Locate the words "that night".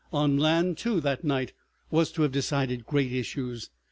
1.01-1.53